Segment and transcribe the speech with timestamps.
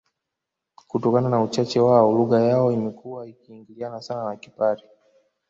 [0.89, 4.83] Kutokana na uchache wao lugha yao imekuwa inaingiliana sana na Kipare